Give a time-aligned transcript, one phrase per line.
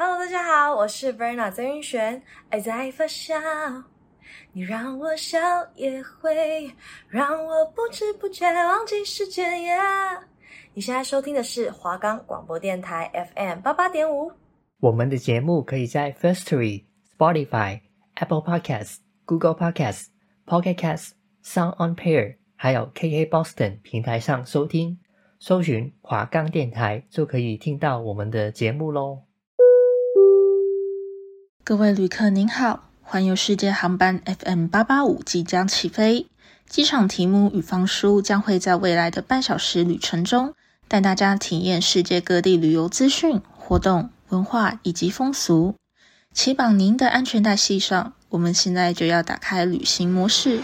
[0.00, 2.22] Hello，大家好，我是 Verna 曾云璇。
[2.50, 3.82] 爱在发酵，
[4.52, 5.40] 你让我笑
[5.74, 6.72] 也会
[7.08, 9.60] 让我不知不觉忘记时间。
[9.60, 10.20] Yeah!
[10.72, 14.30] 你现在收听的是华冈广播电台 FM 八八点五。
[14.78, 16.84] 我们的节目可以在 Firstory、
[17.18, 17.80] Spotify、
[18.14, 20.06] Apple Podcasts、Google Podcasts、
[20.46, 21.10] Pocket Casts、
[21.42, 25.00] Sound On Pair，还有 KK Boston 平台上收听。
[25.40, 29.24] 搜寻华冈电台就可以听到我们的节目喽。
[31.68, 36.26] 各位旅客您好，环游世界航班 FM 八八五即将起飞，
[36.66, 40.54] 机场题目与方叔将会在未来的半小时旅程中，
[40.88, 45.74] 带大家体验世界各地旅游资讯、活动、文化以及风俗。
[46.32, 50.62] 请绑您的安全带系上，我们现在就要打开旅行模式。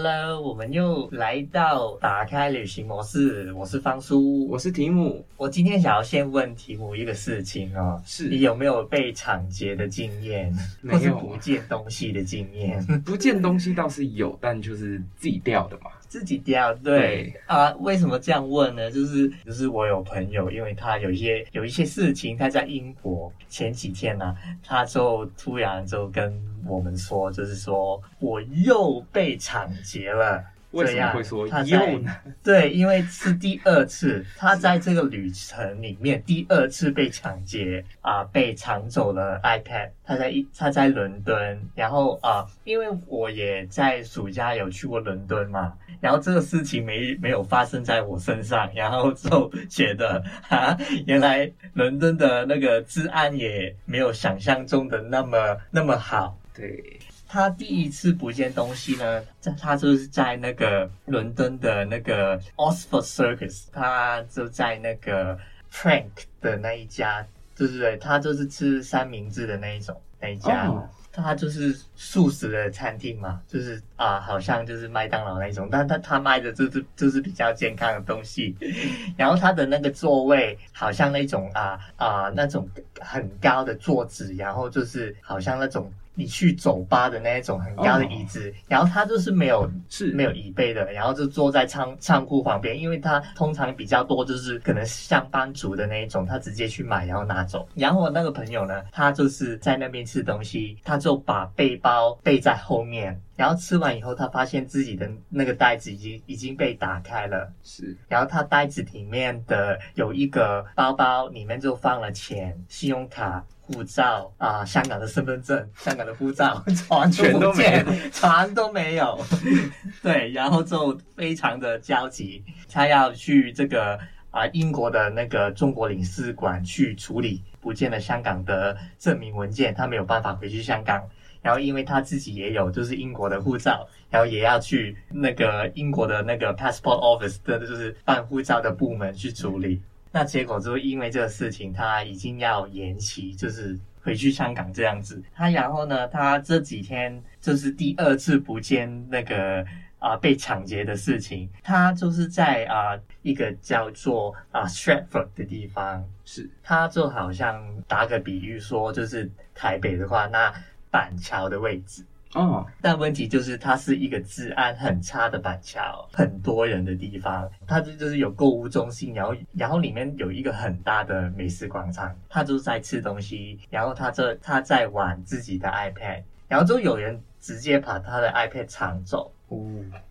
[0.00, 3.52] Hello，我们又来到打开旅行模式。
[3.52, 5.26] 我是方叔，我是提姆。
[5.36, 12.80] 我今天想要先问提姆一个事情哦，是你有没有被抢劫的经验， 没有或是不见东西的经验？
[13.04, 15.90] 不见东西倒是有，但就是自己掉的嘛。
[16.08, 17.70] 自己掉，对啊？
[17.80, 18.90] 为什么这样问呢？
[18.90, 26.32] 就是就是我有朋友，因为他有一些有一些事情，他在英国前几天呢、啊，他就突然就跟
[26.66, 30.42] 我们说，就是说我又被抢劫了。
[30.72, 32.14] 为什么会说他又呢？
[32.44, 39.90] 对，因为是第二次，他在这个旅程里面第二次被抢劫啊、呃，被抢走了 iPad。
[40.04, 56.98] 他在一他在伦敦，然后啊、呃，因为我也在暑假有去过伦敦嘛，然后这个事情没没有发生在我身上，然后就觉得哈，原来伦敦的那个治安也没有想象中的那么那么好，对。
[57.28, 65.38] 他第一次不见东西呢，在他就是在那个伦敦的那个 Oxford Circus，他就在那个
[65.70, 66.08] Prank
[66.40, 78.56] 的那一家，对对对，他就是吃三明治的那一种那一家，哦、他就是素食的餐厅嘛，就是啊，好像就是麦当劳那一种，但他他卖的就是就是比较健康的东西，
[79.18, 82.66] 然后他的那个座位好像那种啊啊那种
[83.00, 85.92] 很高的桌子，然后就是好像那种。
[86.18, 88.54] 你去酒吧的那一种很高的椅子，oh.
[88.66, 97.68] 然后他就是没有是没有椅背的，然后就坐在仓仓库旁边，因为他通常比较多就是可能上班族的那一种，他直接去买然后拿走。
[97.76, 113.44] 然后我那个朋友呢，他就是在那边吃东西，他就把背包背在后面，然后吃完以后，他发现自己的那个袋子已经已经被打开了，是，然后他袋子里面的有一个包包，里面就放了钱、信用卡。
[113.70, 116.64] 护照啊，香港的身份证、香港的护照，
[117.12, 119.20] 全都没有，全都没有。
[120.02, 123.98] 对，然后就非常的焦急，他要去这个
[124.30, 131.06] 啊英国的那个中国领事馆去处理不见了香港的证明文件，他没有办法回去香港。
[131.42, 139.80] 然后因为他自己也有就是英国的护照，然后也要去那个英国的那个 passport office 的就是办护照的部门去处理。
[140.10, 145.22] 那结果就因为这个事情，他已经要延期，就是回去香港这样子。
[145.34, 149.60] 他然后呢，他这几天就是第二次不见那个
[149.98, 151.48] 啊、呃、被抢劫的事情。
[151.62, 160.52] 他就是在啊、呃、一个叫做啊、呃、Stratford 的地方，是他就好像打个比喻说，就是台北的话，那
[160.90, 162.04] 板桥的位置。
[162.34, 167.50] 哦，但问题就是它是一个治安很差的板桥，很多人的地方。
[167.66, 172.14] 它就就是有购物中心，然后然后里面有一个很大的美食广场。
[172.28, 179.32] 他就在吃东西，然后他这他在玩自己的 iPad，然后就有人直接把他的 iPad 抢走。
[179.48, 179.56] 哦，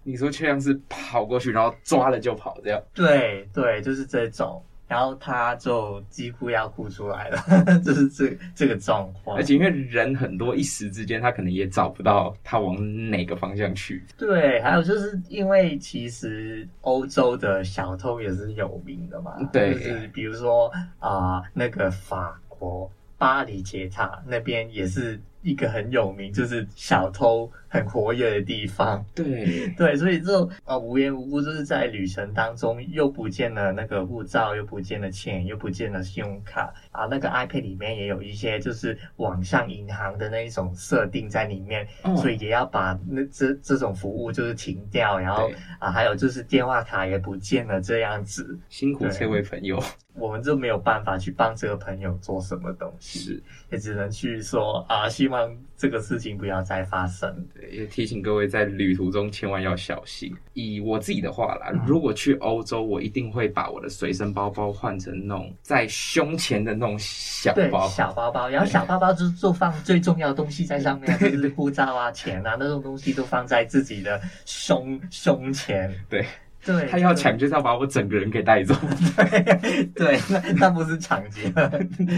[0.01, 2.81] 你说就像是跑过去，然后抓了就跑这样？
[2.95, 4.59] 对对，就是这种。
[4.87, 7.37] 然后他就几乎要哭出来了，
[7.83, 9.35] 就是这这个状况。
[9.37, 14.03] 而且因为人很多，一时之间他可能也找不到他往哪个方向去。
[14.17, 19.33] 对，还有就是因为其实欧洲的小偷也是有名的嘛。
[19.51, 20.67] 对，就是比如说
[20.99, 25.19] 啊、呃，那个法国巴黎铁塔那边也是。
[25.47, 29.05] 一个很有名，就是小偷很活跃的地方。
[29.15, 37.05] 对 对，所以就啊无缘无故就是在旅程当中又不见了那个护照，又不见了钱，又不见了信用卡啊。
[37.05, 45.19] 那个 iPad 里面也有一些就是网上银行的那一种设定在里面，嗯、所以也要把那这这种服务就是停掉。
[45.19, 45.49] 然后
[45.79, 48.59] 啊，还有就是电话卡也不见了这样子。
[48.69, 49.81] 辛苦这位朋友。
[50.19, 57.31] 我们就没有办法去帮这个朋友做什么东西，是也只能去说啊，希望这个事情不要再发生。
[57.53, 60.35] 对，也提醒各位在旅途中千万要小心。
[60.53, 75.93] 以我自己的话啦，如果去欧洲，我一定会把我的随身包包换成那种在胸前的那种小包，小包包，然后小包包就就放最重要的东西在上面， 就是护照啊、钱啊那种东西都放在自己的胸胸前。
[76.09, 76.25] 对。
[76.67, 78.75] 对，他要抢就是要把我整个人给带走。
[79.15, 81.49] 对， 对，那那不是抢劫，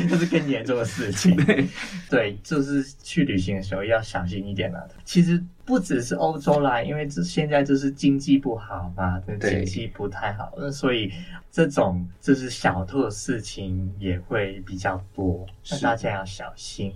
[0.10, 1.36] 这是更严重的事情。
[1.46, 1.68] 对，
[2.10, 4.90] 对，就是去旅行的时候要小心一点了。
[5.06, 11.14] 其实不只是欧洲啦，因为这现在就是经济不好嘛，经济不太好，那所以
[11.52, 16.92] 这种就是小偷的事情也会比较多，那大家要小心。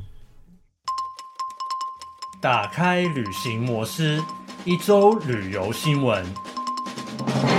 [2.41, 4.19] 打开旅行模式，
[4.65, 6.25] 一周旅游新闻。
[7.15, 7.52] Thank you.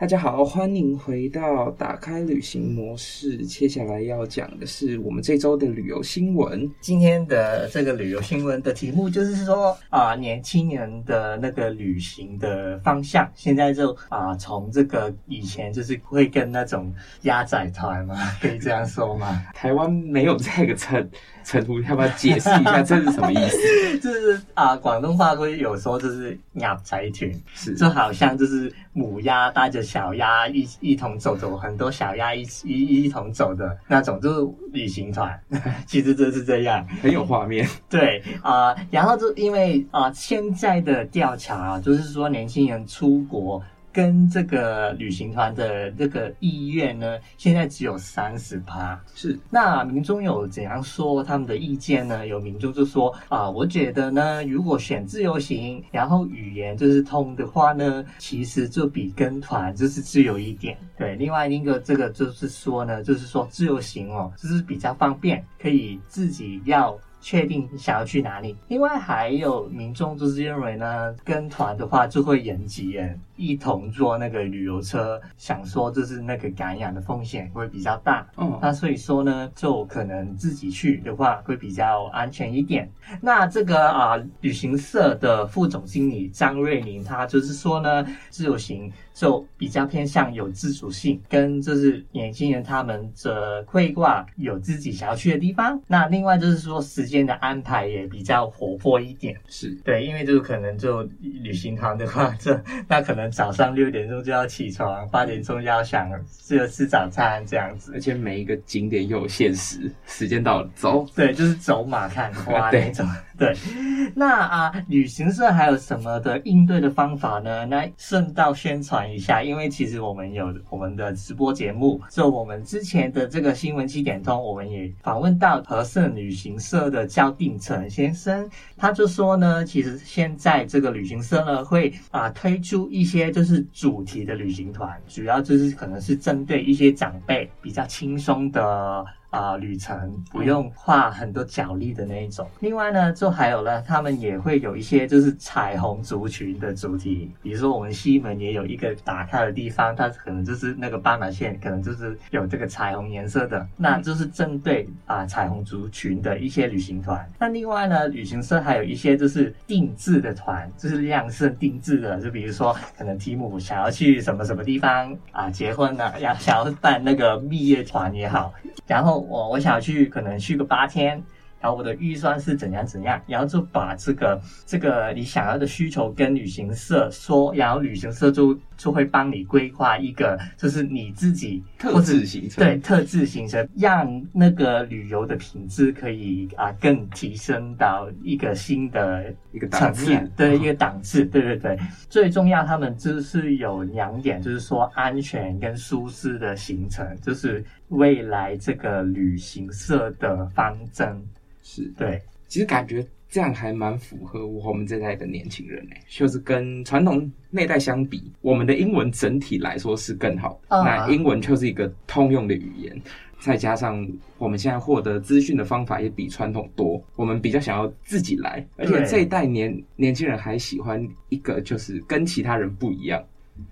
[0.00, 3.36] 大家好，欢迎回到打开旅行模式。
[3.38, 6.72] 接下来要讲的是我们这周的旅游新闻。
[6.80, 19.42] 今天的这个旅游新闻的题目就是说啊，年轻人的那个旅行的方向，现在就啊，从这个以前就是会跟那种鸭仔团嘛，可以这样说吗？
[19.52, 21.10] 台湾没有这个称。
[21.48, 23.56] 陈图，要不要解释一下这是什么意思？
[24.00, 35.40] 就是啊，广东话会有时候就是鸭仔团，是就好像就是母鸭带着小鸭一一同走走，很多小鸭一一一同走的那种，就是旅行团。
[35.86, 37.66] 其实就是这样，很有画面。
[37.88, 43.62] 对啊，然后就因为啊，现在的调查啊，就是说年轻人出国。
[43.92, 48.98] 跟这个旅行团的这个意愿呢，现在只有三十趴。
[49.14, 52.26] 是，那民众有怎样说他们的意见呢？
[52.26, 60.76] 有民众就说啊，我觉得呢，如果选自由行，然后语言就是通的话呢，其实就比跟团就是自由一点。
[60.96, 66.98] 对，另外一个这个就是说呢，就是说自由行哦，就是比较方便，可以自己要。
[67.20, 68.56] 确定想要去哪里？
[68.68, 78.26] 另外还有民众就是认为呢，跟团的话就会人挤人，一同坐那个旅游车，想说就是那个感染的风险会比较大。
[78.36, 82.90] 嗯，那所以说呢，就可能自己去的话会比较安全一点。
[83.22, 95.80] 那这个啊，旅行社的副总经理张瑞宁他就是说呢，自由行就比较偏向有自主性，跟就是年轻人他们的规划有自己想要去的地方。
[95.86, 106.10] 那另外就是说时间的安排也比较活泼一点，是对，因为就可能就旅行团的话，这那可能早上六点钟就要起床，八点钟就要想
[106.46, 113.06] 就吃早餐这样子，而且每一个景点又有限时，时间到了走， 对，就是走马看花那种。
[113.38, 113.54] 对，
[114.16, 117.64] 那啊，旅行社还有什么的应对的方法呢？
[117.66, 139.04] 那顺道宣传一下，因为其实我们有我们的直播节目，就我们之前的这个新闻七点通，我们也访问到和盛旅行社的焦定成先生，他就说呢，其实现在这个旅行社呢会啊推出一些些就是主题的旅行团，主要就是可能是针对一些长辈比较轻松的。
[139.30, 142.48] 啊、呃，旅程不用花很多脚力的那一种。
[142.60, 157.30] 另外呢，就还有呢，他们也会有一些就是彩虹族群的主题，比如说我们西门也有一个打开的地方，它可能就是那个斑马线，可能就是有这个彩虹颜色的，那就是针对啊、呃、彩虹族群的一些旅行团。
[157.38, 168.54] 那另外呢，旅行社还有一些就是定制的团，就是量身定制的，就比如说可能提姆想要去什么什么地方啊结婚了，要想要办那个蜜月团也好，
[168.86, 169.17] 然后。
[169.18, 171.22] 我我想去，可能去个八天，
[171.60, 191.78] 然后我的预算是怎样怎样，然后就把这个这个你想要的需求跟旅行社说，然后旅行社就就会帮你规划一个，就是你自己特制行程，对，特制行程，让那个旅游的品质可以啊更提升到一个新的一个层面，对，一个档次，对对对。
[192.10, 201.16] 最重要，他们就是有两点，就是说安全跟舒适的行程，就是未来这个旅行社的方针。
[201.62, 210.76] 是对，其实感觉这样还蛮符合我们这代的年轻人呢，就是跟传统那代相比，我们的英文整体来说是更好的。
[210.76, 210.84] Uh.
[210.84, 213.00] 那英文就是一个通用的语言，
[213.38, 214.08] 再加上
[214.38, 223.22] 我们现在获得资讯的方法也比传统多，我们比较想要自己来，而且这一代年年轻人还喜欢一个就是跟其他人不一样。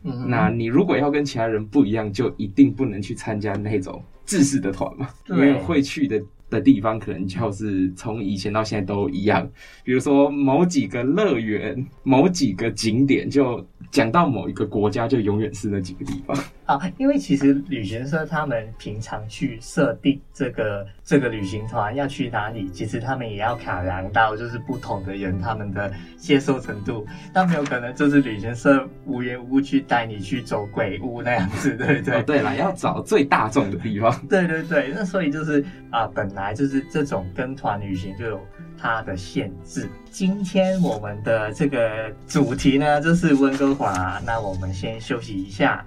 [0.03, 9.49] 嗯，那你如果要跟其他人不一样，就一定不能去参加那种制式的团嘛，因为会去的的地方，可能就是从以前到现在都一样。
[9.85, 16.37] 比如说某几个乐园、某几个景点，就讲到某一个国家，就永远是那几个地方。
[16.67, 27.07] 啊，因为其实旅行社他们平常去设定这个这个旅行团要去哪里，其实他们也要考量到就是不同的人他们的接受程度。
[27.33, 32.17] 但没有可能就是旅行社无缘无故去带你去走鬼屋那样子，对不对？
[32.17, 34.13] 哦，对了，要找最大众的地方。
[34.29, 38.41] 对对对，那所以就是啊，本来就是这种跟团旅行就有
[38.77, 39.89] 它的限制。
[40.11, 44.21] 今天我们的这个主题呢，就是温哥华。
[44.27, 45.87] 那我们先休息一下。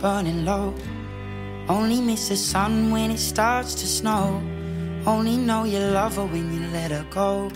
[0.00, 0.72] Burning low.
[1.68, 4.40] Only miss the sun when it starts to snow.
[5.04, 7.50] Only know you love her when you let her go.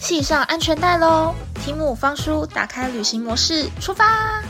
[0.00, 1.34] 系上安全带喽！
[1.54, 4.42] 提姆方叔打开旅行模式，出发！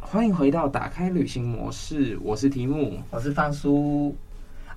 [0.00, 4.14] 欢迎回到打开旅行模式，我是提姆，我是方叔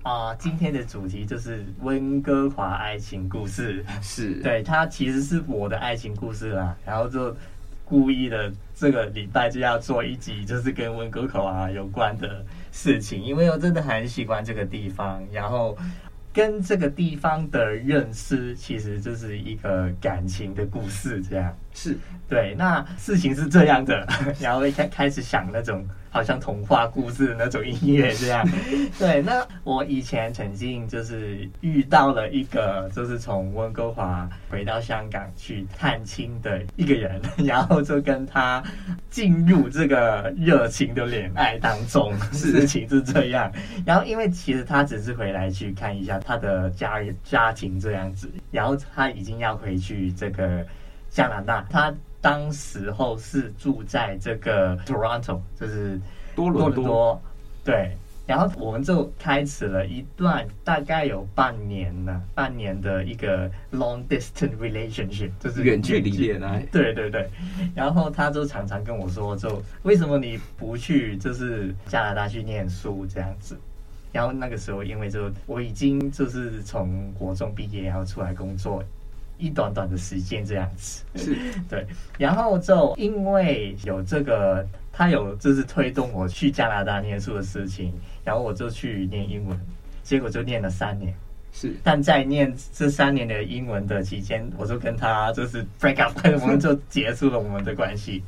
[0.03, 0.35] 啊、呃。
[0.37, 6.75] 今天的主题就是温哥华爱情故事，是对，它其实是我的爱情故事啦。
[6.85, 7.35] 然后就
[7.85, 12.45] 故意的这个礼拜就要做一集，就是跟温哥华有关的。
[12.71, 15.75] 事情，因为我真的很喜欢这个地方，然后
[16.31, 21.57] 跟这个地方的认识，其实就是一个感情的故事，这样。
[21.73, 24.07] 是对，那事情是这样的，
[24.39, 25.83] 然后一开开始想那种。
[26.11, 28.47] 好像童话故事的那种音乐这样，
[28.97, 29.21] 对。
[29.21, 38.63] 那我以前曾经就是遇到了一个，就是从温哥华回到香港去探亲的一个人，然后就跟他
[39.09, 43.51] 进入这个热情的恋爱当中， 事情是这样。
[43.85, 50.65] 然后因为其实他只是回来去看一下他的家人家庭这样子，然后他已经要回去这个
[51.09, 51.93] 加拿大，他。
[52.21, 55.99] 当时候是住在这个 Toronto，就是
[56.35, 57.21] 多伦多，多，
[57.63, 57.91] 对。
[58.27, 66.63] 然后我们就开始了一段大概有半年了，半年的一个 long distance relationship，就是远距离恋爱。
[66.71, 67.27] 对对对。
[67.73, 73.57] 然后他就常常跟我说，就为什么你不去就是加拿大去念书这样子？
[74.11, 78.83] 然后那个时候因为就我已经就是从国中毕业，然后出来工作。
[79.39, 81.35] 一短短的时间这样子，是。
[81.67, 87.93] 对，然后就因为有这个，他有就是推动我去加拿大念书的事情，
[88.23, 89.57] 然后我就去念英文，
[90.03, 91.13] 结果就念了三年，
[91.53, 98.21] 是，但在念这三年的英文的期间，我就跟他就是 break up， 我们就结束了我们的关系，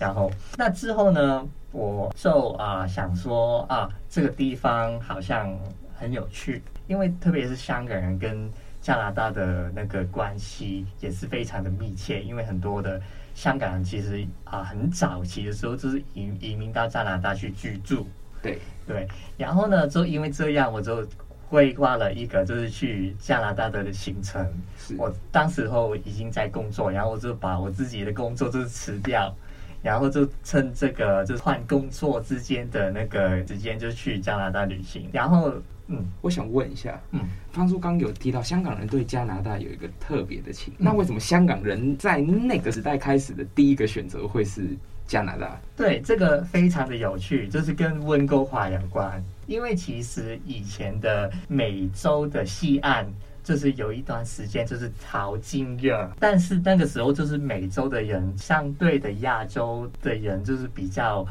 [0.00, 5.56] 然后那之后呢，我就啊、呃、想说啊，这个地方好像
[5.94, 8.50] 很有趣，因为特别是香港人跟。
[8.86, 13.02] 加拿大的那个关系也是非常的密切，因为很多的
[13.34, 18.06] 香港人其实啊，很早期的时候就是移移民到加拿大去居住。
[18.40, 21.04] 对对，然后呢，就因为这样，我就
[21.50, 24.48] 规划了一个就是去加拿大的行程。
[24.96, 29.34] 我当时候已经在工作，然后我就把我自己的工作就是辞掉，
[29.82, 35.52] 然后就趁这个就是换工作之间的那个时间就去加拿大旅行，然后。
[35.88, 37.20] 嗯，我想问一下，嗯，
[37.52, 44.62] 方叔刚有提到香港人对加拿大有一个特别的情，嗯，那为什么香港人在那个时代开始的第一个选择会是
[45.06, 45.60] 加拿大？
[45.76, 49.22] 对，这个非常的有趣，就是跟温哥华有关。
[49.46, 53.06] 因为其实以前的美洲的西岸，
[53.44, 61.24] 就是有一段时间就是淘金热，但是那个时候就是美洲的人相对的亚洲的人就是比较。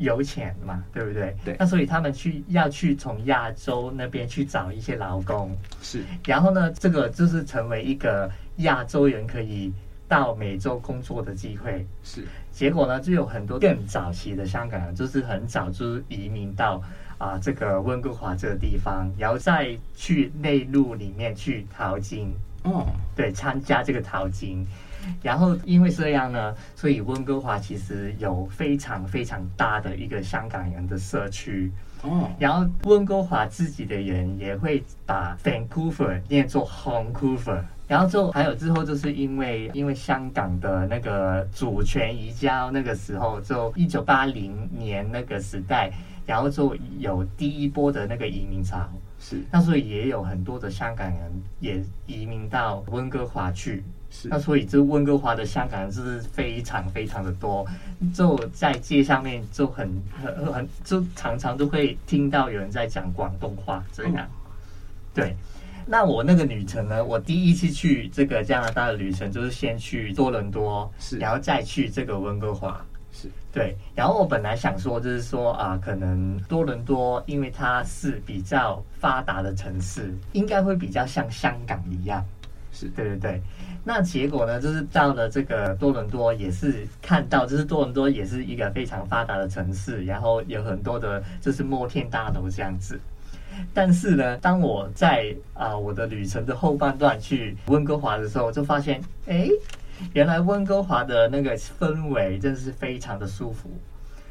[0.00, 1.36] 有钱嘛，对不对？
[1.44, 1.56] 对。
[1.58, 6.02] 那所以他们去要去从亚洲那边去找一些劳工，是。
[6.26, 9.70] 然后呢，这个就是成为一个亚洲人可以
[10.08, 11.86] 到美洲工作的机会。
[12.02, 12.24] 是。
[12.50, 16.82] 结果呢，就有很多更早期的香港人，就是很早就移民到
[17.18, 22.32] 啊、呃、这个温哥华这个地方，然后再去内陆里面去淘金。
[22.64, 22.86] 哦。
[23.14, 24.66] 对，参加这个淘金。
[25.22, 31.70] 然后因为这样呢，所以温哥华其实有非常非常大的一个香港人的社区
[32.02, 32.30] 哦。
[32.38, 37.62] 然后温哥华自己的人也会把 Vancouver 念作 Honcouver。
[37.88, 45.90] 然后就还有之后就是因为因为香港的那个主权移交，那个时候就一九八零年那个时代，
[46.24, 48.88] 然后就有第一波的那个移民潮。
[49.18, 53.82] 是，那所以也有很多的香港人也移民到温哥华去。
[54.10, 57.64] 是，那所以这温哥华的香港人是非常非常的多，
[58.12, 59.88] 就在街上面就很
[60.20, 64.28] 很很就常常都会听到有人在讲广东话这样。
[65.14, 65.36] 对，
[65.86, 73.28] 那我那个旅程呢，我第一次去这个加拿大的旅程就是先去多伦多，是，然后再去这个温哥华，是。
[73.52, 73.76] 对。
[73.94, 82.24] 然后我本来想说就是说啊，可能多伦多因为它是比较发达的城市，应该会比较像香港一样。
[82.72, 83.42] 是对对对，
[83.84, 92.98] 那结果呢，就是到了这个多伦多，也是看到，就是多伦多也是一个非常发达的城市，然后有很多的，就是摩天大楼这样子。
[93.74, 99.48] 但是呢，当我在啊、呃、我的旅程的后半段去温哥华的时候，就发现，哎，
[100.12, 103.68] 原来温哥华的那个氛围真的是非常的舒服，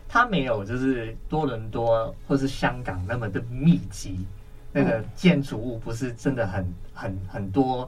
[0.07, 4.25] 它没有就是多伦多或是香港那么的密集，
[4.71, 7.87] 那个建筑物不是真的很很很多。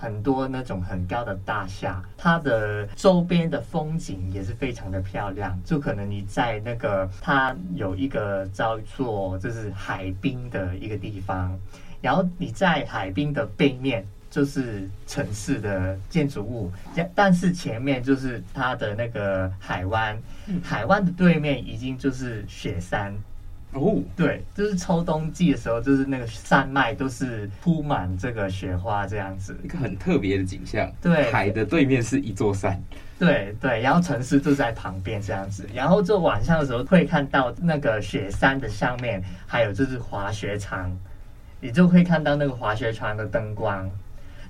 [0.00, 5.60] 很多那种很高的大厦，它的周边的风景也是非常的漂亮。
[5.62, 11.54] 就可能你在那个，它有一个叫做就是海滨的一个地方，
[12.00, 16.72] 然后你在海滨的背面就是城市的建筑物，
[17.14, 20.16] 但是前面就是它的那个海湾，
[20.62, 23.14] 海湾的对面已经就是雪山。
[23.72, 30.90] 哦，对，就是秋冬季的时候，就是那个山脉都是铺满这个雪花，这样子，一个很特别的景象。
[31.00, 32.82] 对，海的对面是一座山。
[33.16, 40.90] 对对，然后城市就在旁边这样子，然后就晚上的时候会看到那个雪山的上面，还有就是滑雪场，
[41.60, 43.88] 你就会看到那个滑雪场的灯光。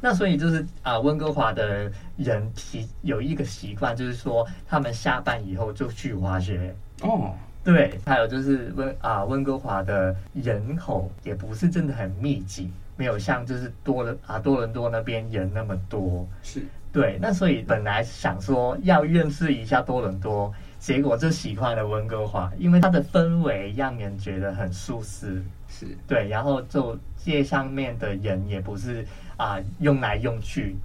[0.01, 7.35] 那所以就是啊，温哥华的人习有一个习惯，就是说他们下班以后就去滑雪哦。
[7.63, 16.27] 对，还有就是温啊，温哥华的人口也不是真的很密集，没有像就是多伦啊多伦多那边人那么多。
[16.43, 25.43] 是，对，那所以本来想说要认识一下多伦多，结果就喜欢了温哥华，因为它的氛围让人觉得很舒适。
[25.69, 30.77] 是对，然后就街上面的人也不是啊用来用去，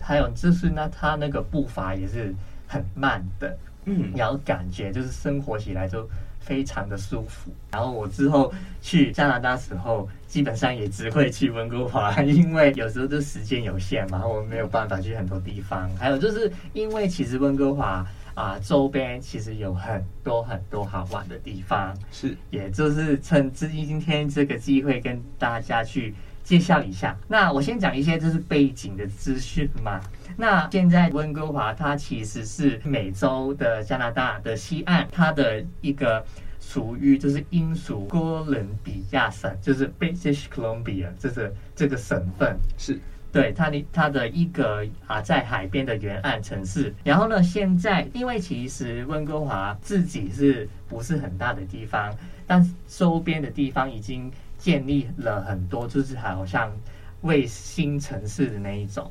[0.00, 2.34] 还有就是呢，他那个步伐也是
[2.66, 3.56] 很慢的。
[3.84, 6.08] 嗯，然后感觉就是生活起来就
[6.40, 7.50] 非常的舒服。
[7.70, 15.88] 然后我之后去加拿大时候，基本上也只会去温哥华， 因为有时候就时间有限嘛，我没有办法去很多地方。
[15.96, 26.14] 还有就是因为其实温哥华啊周边其实有很多很多好玩的地方，是，也就是趁今今天这个机会跟大家去
[26.44, 27.16] 介绍一下。
[27.26, 30.00] 那我先讲一些就是背景的资讯嘛。
[30.40, 36.24] 那现在温哥华它其实是美洲的加拿大的西岸，它的一个
[36.60, 43.00] 属于就是英属哥伦比亚省，就是 British Columbia，这是这个省份是
[43.32, 46.94] 对它的它的一个啊在海边的沿岸城市。
[47.02, 52.14] 然后呢，现在因为其实温哥华自己是不是很大的地方，
[52.46, 56.70] 但周边的地方已经建立了很多，就是好像
[57.22, 59.10] 卫星城市的那一种。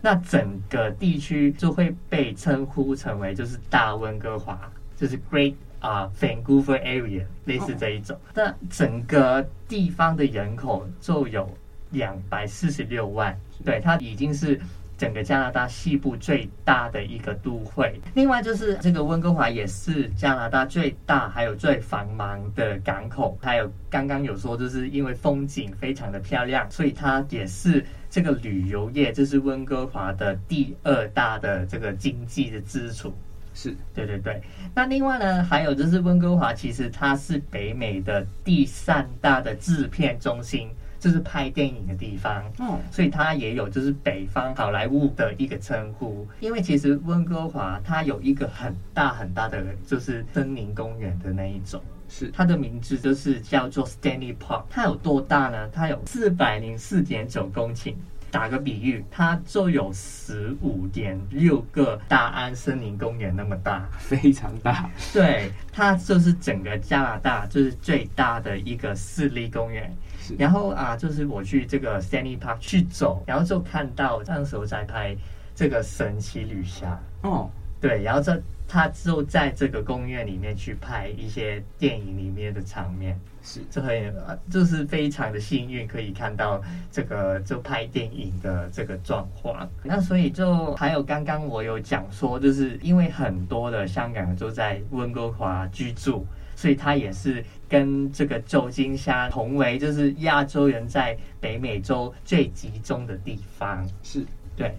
[0.00, 4.58] 那整个地区就会被称呼成为就是大温哥华，
[4.96, 8.18] 就是 Great 啊、uh, Vancouver Area，类似这一种。
[8.34, 11.48] 那整个地方的人口就有
[11.90, 14.58] 两百四十六万，对，它已经是
[14.96, 18.00] 整个加拿大西部最大的一个都会。
[18.14, 27.84] 另外就是这个温哥华也是加拿大最大还有最繁忙的港口，还有刚刚有说就是因为风景非常的漂亮，所以它也是。
[28.16, 33.12] 这个旅游业就是温哥华的第二大的这个经济的支柱，
[33.52, 34.40] 是对对对。
[34.74, 42.42] 那另外呢，还有就是温哥华其实它是北美的第三大的制片中心，就是拍电影的地方。
[42.58, 46.26] 嗯，所以它也有就是北方好莱坞的一个称呼。
[46.40, 51.78] 因为其实温哥华它有一个很大很大的就是森林公园的那一种。
[52.08, 54.64] 是，它的名字就是叫做 Stanley Park。
[54.70, 55.68] 它有多大呢？
[55.72, 57.94] 它有四百零四点九公顷。
[58.28, 64.90] 打个比喻，它就有十五点六个大安森林公园那么大，非常大。
[65.12, 69.90] 对，它就是整个加拿大就是最大的一个市立公园。
[70.20, 75.16] 是，然后啊，就是我去这个 Stanley Park 去走，然后就看到当时候在拍
[75.54, 77.00] 这个神奇女侠。
[77.22, 77.48] 哦，
[77.80, 78.40] 对，然后这。
[78.68, 84.12] 他就在这个公园里面去拍一些电影里面的场面，是，这很
[84.50, 86.60] 就是非常的幸运，可以看到
[86.90, 89.70] 这个就拍电影的这个状况。
[89.84, 104.74] 那所以就还有刚刚我有讲说，就是因为很多的香港人都在温哥华居住，所以他也是跟这个旧金山同为就是亚洲人在北美洲最集中的地方，是对。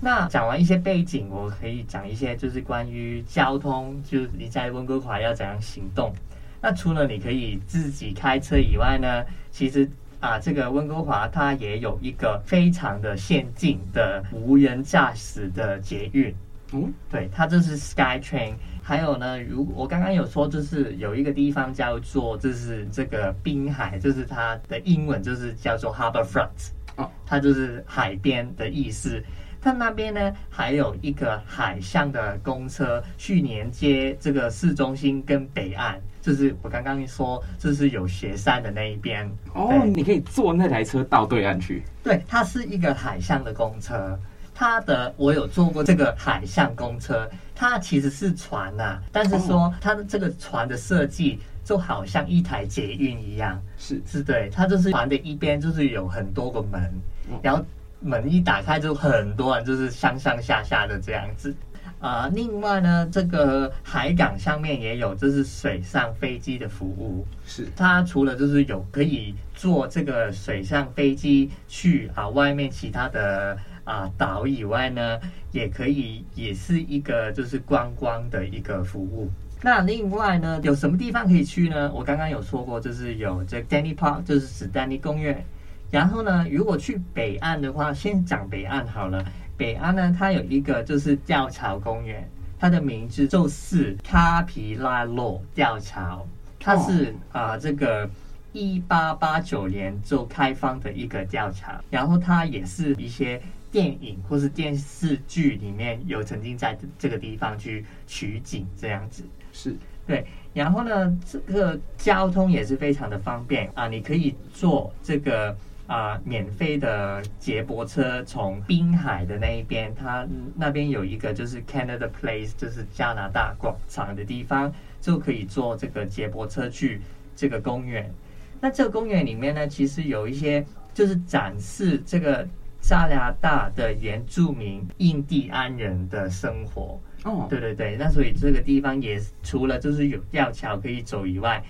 [0.00, 6.12] 那讲完一些背景，我可以讲一些就是关于交通，就是你在温哥华要怎样行动。
[6.60, 9.88] 那除了你可以自己开车以外呢，其实
[10.20, 16.32] 啊，这个温哥华它也有一个非常的先进的无人驾驶的捷运。
[16.72, 18.54] 嗯，对，它就是 SkyTrain。
[18.84, 26.70] 还有呢，如我刚刚有说，就是有一个地方叫做，就是这个滨海，就是它的英文就是叫做 Harbourfront。
[26.96, 29.22] 哦，它就是海边的意思。
[29.62, 39.30] 它那边呢，还有一个海上的公车去连接这个市中心跟北岸，就是我刚刚说，就是有雪山的那一边。
[39.54, 41.84] 哦，你可以坐那台车到对岸去。
[42.02, 44.18] 对，它是一个海上的公车。
[44.52, 53.62] 它的我有坐过这个海上公车，它其实是船呐、啊，但是说它的这个船的设计就好像一台捷运一样。
[53.78, 56.92] 是是，对，它就是船的一边就是有很多个门，
[57.40, 57.64] 然后。
[58.02, 61.54] 门一打开，就很多人就是上上下下的这样子
[62.00, 62.28] 啊、呃。
[62.30, 67.26] 另外呢，这个海港上面也有就是水上飞机的服务。
[67.46, 75.20] 是它除了就是有可以坐这个水上飞机去啊外面其他的啊岛以外呢，
[75.52, 79.30] 也可以也是一个就是观光的一个服务。
[79.64, 81.88] 那另外呢，有什么地方可以去呢？
[81.94, 85.44] 我刚刚有说过，就是有这 Stanley Park，就是史丹利公园。
[85.92, 89.22] 然后呢，如果去北岸的话，先讲北岸好了。
[89.58, 92.26] 北岸呢，它有一个就是吊桥公园，
[92.58, 96.26] 它的名字就是卡皮拉洛吊桥。
[96.58, 98.08] 它是啊、呃，这个
[98.52, 103.38] 一八八九年就开放的一个吊桥，然后它也是一些
[103.70, 109.22] 电影或是电视剧里面有曾经在这个地方去取景这样子。
[109.52, 109.76] 是
[110.06, 115.54] 对，然后呢，这个交通也是非常的方便啊，你可以坐这个
[115.86, 127.00] 啊免费的接驳车从滨海的那一边，它那边有一个就是 Canada Place，就是加拿大广场的地方，就可以坐这个接驳车去
[127.34, 128.12] 这个公园。
[128.60, 130.64] 那这个公园里面呢，其实有一些
[130.94, 132.46] 就是展示这个
[132.80, 137.00] 加拿大的原住民印第安人的生活。
[137.24, 141.62] 哦，对对对，那所以这个地方也除了就是有吊桥可以走以外，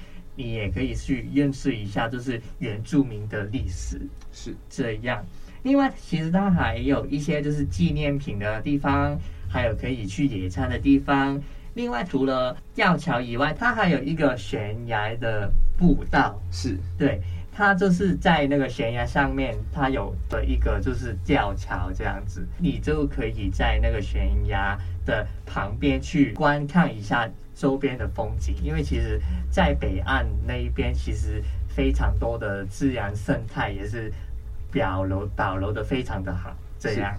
[0.42, 4.00] 你也可以去认识一下就是原住民的历史。
[4.32, 5.24] 是这样。
[5.62, 9.16] 另外，其实它还有一些就是纪念品的地方，
[9.48, 11.40] 还有可以去野餐的地方。
[11.74, 17.20] 另外，除了吊桥以外，它还有一个悬崖的步道，是对，
[17.52, 24.76] 它就是在那个悬崖上面，它有的一个就是吊桥这样子，你就可以在那个悬崖
[25.06, 34.12] 的旁边去观看一下周边的风景，因为其实，在北岸那一边，其实非常多的自然生态也是
[34.70, 37.14] 表楼保留的非常的好，这样。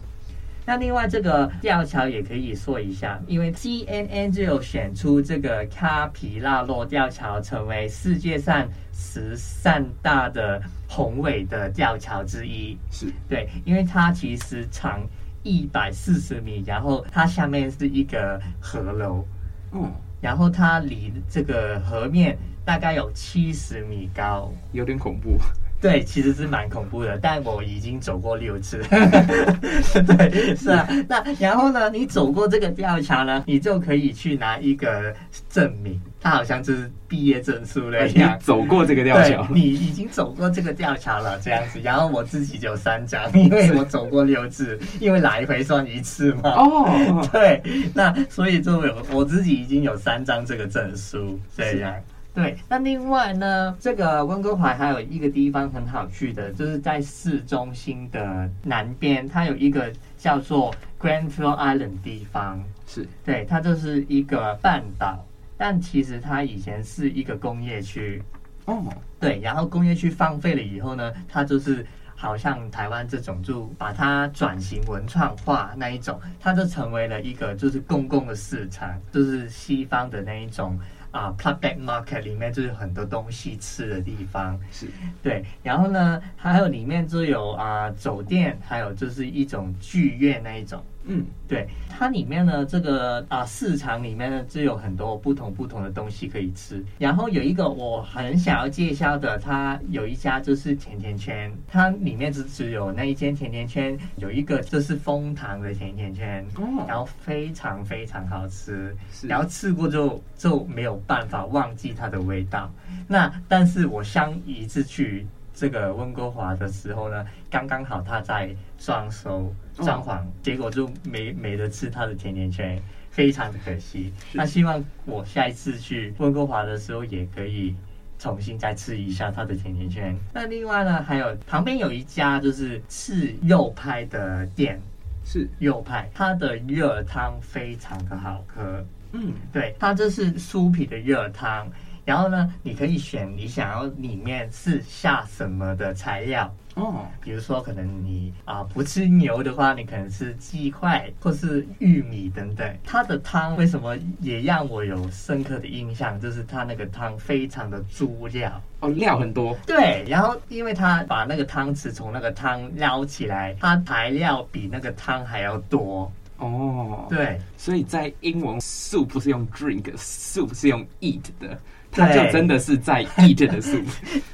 [0.66, 12.78] 那另外这个吊桥也可以说一下，因为 CNN 就有选出这个卡皮拉洛吊桥成为世界上十三大的宏伟的吊桥之一。
[12.90, 15.02] 是对，因为它其实长
[15.44, 19.28] 一百四十米，然后它下面是一个河流，
[19.74, 19.92] 嗯，
[20.24, 25.38] 然后它离这个河面大概有七十米高，有点恐怖。
[25.84, 28.82] 对，其实是蛮恐怖的，但我已经走过六次。
[28.88, 30.88] 对，是啊。
[31.10, 35.14] 那然后呢，你走过这个吊桥呢，你就可以去拿一个
[35.50, 38.40] 证明，它好像就是毕业证书了一样。
[38.40, 41.82] 走过这个吊桥，你已经走过这个吊桥了，这样子。
[41.84, 46.50] 然后我自己就三张，因为我走过六次，因为来回算一次嘛。
[46.52, 47.62] 哦，对。
[47.94, 51.94] 那所以就有我自己已经有三张这个证书，这样。
[52.34, 63.08] 对，那另外呢，这个温哥华还有一个地方很好去的，就是在市中心的南边，它有一个叫做 Granville Island 地方，是。
[63.24, 65.24] 对，它就是一个半岛，
[65.58, 68.20] 但其实它以前是一个工业区，
[68.66, 68.84] 哦，
[69.20, 80.80] 对，然后工业区荒废了以后呢，它就是好像台湾这种，就把它转型文创化那一种，它就成为了一个就是公共的市场，就是西方的那一种。
[81.14, 84.88] 啊 p l u b a c k Market 里面就是很多东西吃的地方，是
[85.22, 85.46] 对。
[85.62, 90.84] 然后呢，还有里面就有啊酒店，还有就是一种剧院那一种。
[91.06, 96.84] 嗯，对，它里面呢，这个啊市场里面呢，就有很多不同不同的东西可以吃。
[96.98, 108.96] 然后有一个我很想要介绍的，它有一家就是甜甜圈，它里面只只有那一间甜甜圈，有一个就是枫糖的甜甜圈，哦，然后非常非常好吃，
[109.28, 112.72] 然后吃过就就没有办法忘记它的味道。
[113.08, 115.28] 那但是我上一次去。
[115.54, 124.12] 这个温哥华的时候呢，刚刚好他在装修装潢，结果就没没得吃他的甜甜圈，非常的可惜。
[124.34, 127.76] 那希望我下一次去温哥华的时候，也可以
[128.18, 130.16] 重新再吃一下他的甜甜圈。
[130.34, 134.82] 那另外呢，还有旁边有一家就是吃肉派的店，
[135.24, 138.84] 是肉派，它的热汤非常的好喝。
[139.12, 141.70] 嗯，对，它这是酥皮的热汤。
[142.06, 152.78] 然后呢，你可以选你想要里面是下什么的材料哦，比如说可能你啊、呃、不吃牛的话，你可能是鸡块或是玉米等等。
[152.84, 156.20] 它的汤为什么也让我有深刻的印象？
[156.20, 159.56] 就是它那个汤非常的足料哦，料很多。
[159.66, 167.06] 对，然后因为它把那个汤匙从那个汤捞起来，它材料比那个汤还要多哦。
[167.08, 171.58] 对，所以在英文 soup 是用 drink，soup 是用 eat 的。
[171.94, 173.78] 它就真的是在 eat 的素，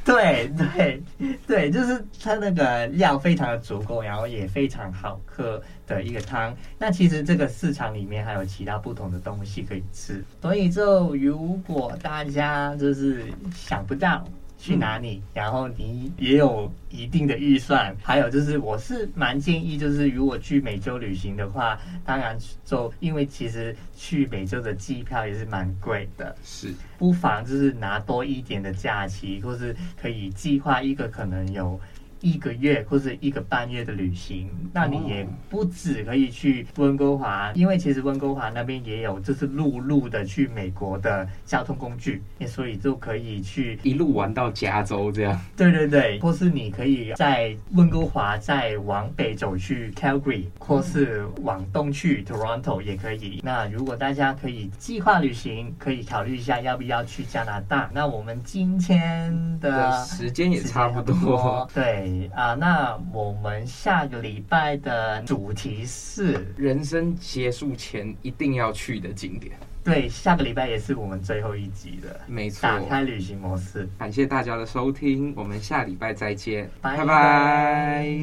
[0.06, 1.04] 对对
[1.46, 6.56] 对，就是它那个料非常的足够，然后也非常好喝的一个汤。
[6.78, 14.26] 那其实这个市场里面还有其他不同的东西可以吃，所以就如果大家就是想不到。
[14.60, 15.24] 去哪里？
[15.34, 31.80] 然后你也有一定的预算，还有就是，我是蛮建议，就是如果去美洲旅行的话，当然就因为其实去美洲的机票也是蛮贵的，是不妨就是拿多一点的假期，或是可以计划一个可能有
[32.22, 34.50] 一个月或者一个半月的旅行。
[34.74, 45.40] 那你也不止可以去温哥华，因为其实温哥华那边也有就是陆路的去美国的交通工具，所以就可以去一路玩到加州这样。
[45.58, 53.42] 对对对，或是你可以在温哥华再往北走去 Calgary，或是往东去 Toronto 也可以。
[53.44, 57.90] 那如果大家可以计划旅行，可以考虑一下要不要去加拿大。
[57.94, 61.68] 那我们今天的时间也差不多。
[61.74, 69.54] 对啊，那我们下个礼拜的主题是人生结束前一定要去的景点。
[69.82, 72.62] 对，下个礼拜也是我们最后一集了，没错。
[72.62, 76.98] 打开旅行模式，感谢大家的收听，我们下礼拜再见，拜拜。
[76.98, 78.20] 拜拜。